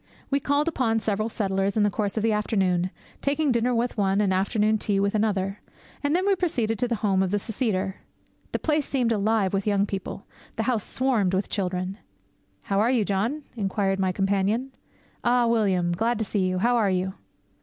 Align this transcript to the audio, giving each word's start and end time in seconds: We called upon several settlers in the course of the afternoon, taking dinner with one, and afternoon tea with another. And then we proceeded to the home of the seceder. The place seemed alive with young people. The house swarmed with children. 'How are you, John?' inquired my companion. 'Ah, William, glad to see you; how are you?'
We 0.31 0.39
called 0.39 0.67
upon 0.67 0.99
several 0.99 1.29
settlers 1.29 1.77
in 1.77 1.83
the 1.83 1.91
course 1.91 2.17
of 2.17 2.23
the 2.23 2.31
afternoon, 2.31 2.89
taking 3.21 3.51
dinner 3.51 3.75
with 3.75 3.99
one, 3.99 4.19
and 4.19 4.33
afternoon 4.33 4.79
tea 4.79 4.99
with 4.99 5.13
another. 5.13 5.61
And 6.03 6.15
then 6.15 6.25
we 6.25 6.35
proceeded 6.35 6.79
to 6.79 6.87
the 6.87 6.95
home 7.05 7.21
of 7.21 7.29
the 7.29 7.37
seceder. 7.37 7.97
The 8.51 8.57
place 8.57 8.87
seemed 8.87 9.11
alive 9.11 9.53
with 9.53 9.67
young 9.67 9.85
people. 9.85 10.25
The 10.55 10.63
house 10.63 10.85
swarmed 10.87 11.35
with 11.35 11.49
children. 11.49 11.99
'How 12.63 12.79
are 12.79 12.89
you, 12.89 13.05
John?' 13.05 13.43
inquired 13.55 13.99
my 13.99 14.11
companion. 14.11 14.71
'Ah, 15.23 15.45
William, 15.45 15.91
glad 15.91 16.17
to 16.17 16.25
see 16.25 16.47
you; 16.49 16.57
how 16.57 16.77
are 16.77 16.89
you?' 16.89 17.13